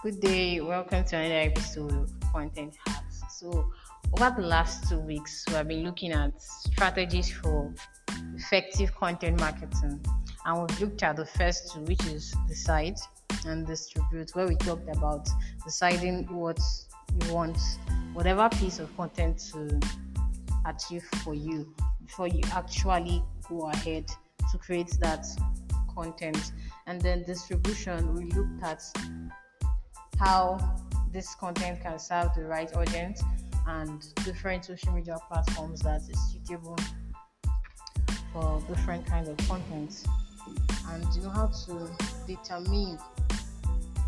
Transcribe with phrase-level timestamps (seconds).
[0.00, 3.20] Good day, welcome to another episode of Content Hacks.
[3.30, 3.72] So,
[4.12, 7.74] over the last two weeks, we have been looking at strategies for
[8.36, 10.00] effective content marketing,
[10.44, 12.96] and we've looked at the first two, which is decide
[13.44, 15.28] and distribute, where we talked about
[15.64, 16.60] deciding what
[17.20, 17.58] you want,
[18.12, 19.80] whatever piece of content to
[20.64, 21.74] achieve for you
[22.06, 24.06] before you actually go ahead
[24.52, 25.26] to create that
[25.92, 26.52] content.
[26.86, 28.84] And then distribution, we looked at
[30.18, 30.58] how
[31.12, 33.22] this content can serve the right audience
[33.66, 36.76] and different social media platforms that is suitable
[38.32, 40.04] for different kinds of content.
[40.90, 41.90] And you know how to
[42.26, 42.98] determine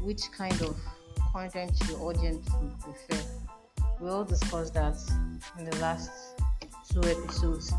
[0.00, 0.76] which kind of
[1.32, 3.22] content your audience would prefer.
[4.00, 4.96] We all discussed that
[5.58, 6.10] in the last
[6.92, 7.72] two episodes.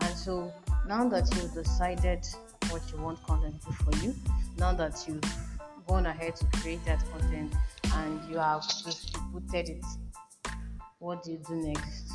[0.00, 0.52] And so
[0.86, 2.24] now that you've decided
[2.70, 4.14] what you want content to for you
[4.58, 5.20] now that you've
[5.86, 7.54] gone ahead to create that content
[7.94, 9.84] and you have distributed it,
[10.98, 12.12] what do you do next?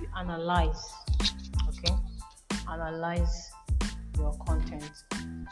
[0.00, 0.92] You analyze,
[1.68, 1.94] okay?
[2.70, 3.50] Analyze
[4.16, 4.90] your content,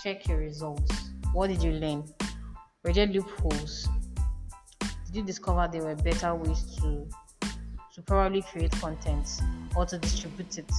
[0.03, 1.11] check your results.
[1.33, 2.05] What did you learn?
[2.85, 3.89] Were there loopholes?
[4.81, 7.09] Did you discover there were better ways to
[7.95, 9.41] to probably create content
[9.75, 10.71] or to distribute it?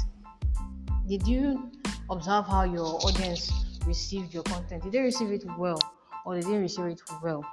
[1.07, 1.69] Did you
[2.09, 3.51] observe how your audience
[3.85, 4.83] received your content?
[4.83, 5.79] Did they receive it well
[6.25, 7.43] or they didn't receive it well?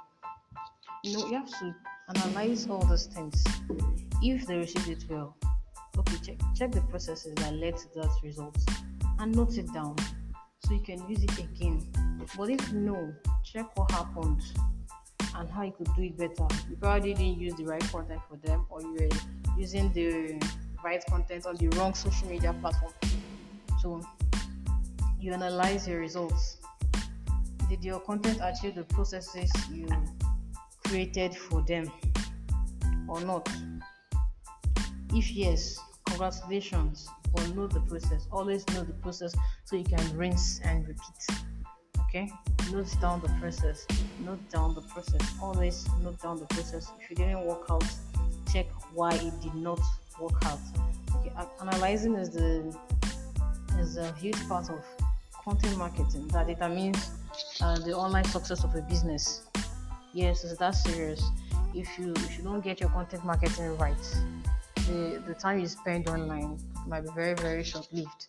[1.03, 1.75] You know, you have to
[2.15, 3.43] analyze all those things.
[4.21, 5.35] If they received it well,
[5.97, 8.57] okay, check check the processes that led to that result
[9.19, 9.95] and note it down
[10.65, 11.85] so you can use it again.
[12.37, 14.41] But if no, check what happened
[15.35, 16.47] and how you could do it better.
[16.69, 19.09] You probably didn't use the right content for them, or you were
[19.57, 20.41] using the
[20.83, 22.93] right content on the wrong social media platform.
[23.81, 24.01] So
[25.19, 26.56] you analyze your results.
[27.69, 29.87] Did your content achieve the processes you
[30.85, 31.91] created for them
[33.07, 33.49] or not?
[35.13, 38.27] If yes, congratulations, but know the process.
[38.31, 39.35] Always know the process
[39.65, 41.43] so you can rinse and repeat.
[42.07, 42.31] Okay?
[42.71, 43.85] Note down the process.
[44.23, 45.21] Note down the process.
[45.41, 46.91] Always note down the process.
[47.01, 47.85] If it didn't work out,
[48.51, 49.79] check why it did not
[50.19, 50.59] work out.
[51.17, 52.75] Okay, analyzing is the
[53.79, 54.83] is a huge part of
[55.43, 57.11] content marketing that determines
[57.61, 59.43] uh, the online success of a business.
[60.13, 61.23] Yes, it's that serious.
[61.73, 63.95] If you if you don't get your content marketing right,
[64.87, 68.27] the the time you spend online might be very very short lived.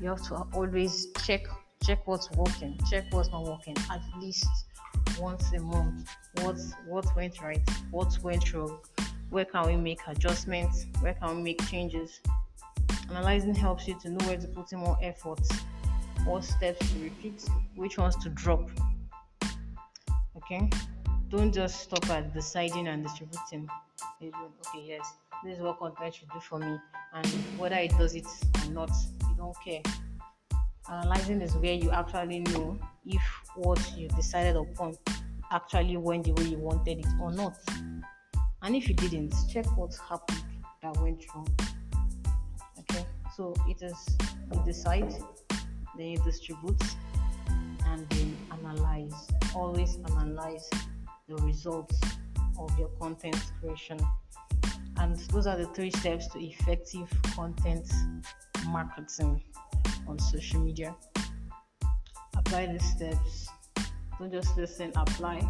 [0.00, 1.46] You have to always check
[1.84, 4.46] check what's working, check what's not working at least
[5.18, 6.08] once a month.
[6.40, 7.60] What what went right,
[7.90, 8.78] what went wrong,
[9.30, 12.20] where can we make adjustments, where can we make changes.
[13.10, 15.40] Analyzing helps you to know where to put in more effort,
[16.24, 17.44] what steps to repeat,
[17.76, 18.70] which ones to drop.
[20.36, 20.68] Okay,
[21.30, 23.68] don't just stop at deciding and distributing.
[24.22, 25.12] Okay, yes,
[25.44, 26.76] this is what content should do for me,
[27.14, 27.26] and
[27.58, 28.26] whether it does it
[28.64, 28.90] or not,
[29.28, 29.82] you don't care.
[30.90, 33.22] Analyzing is where you actually know if
[33.56, 34.94] what you decided upon
[35.50, 37.56] actually went the way you wanted it or not.
[38.62, 40.42] And if you didn't, check what happened
[40.82, 41.48] that went wrong.
[42.80, 43.04] Okay,
[43.36, 44.16] so it is
[44.52, 45.14] you decide,
[45.96, 46.82] then you distribute,
[47.86, 49.28] and then analyze.
[49.54, 50.68] Always analyze
[51.28, 52.00] the results
[52.58, 53.98] of your content creation.
[54.98, 57.92] And those are the three steps to effective content
[58.68, 59.42] marketing
[60.06, 60.94] on social media.
[62.36, 63.48] Apply these steps.
[64.18, 65.42] Don't just listen, apply.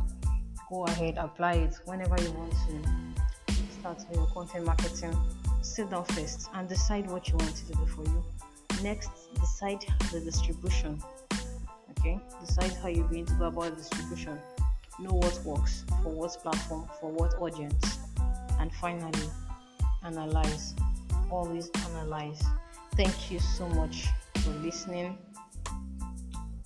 [0.70, 5.16] Go ahead, apply it whenever you want to start your content marketing.
[5.60, 8.24] Sit down first and decide what you want to do for you.
[8.82, 9.10] Next,
[9.44, 10.98] decide the distribution.
[11.90, 14.38] Okay, decide how you're going to go about distribution.
[14.98, 17.98] Know what works for what platform, for what audience,
[18.58, 19.28] and finally,
[20.02, 20.74] analyze.
[21.30, 22.42] Always analyze.
[22.96, 24.06] Thank you so much
[24.42, 25.18] for listening.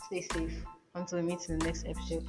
[0.07, 0.55] Stay safe
[0.95, 2.29] until we meet in the next episode.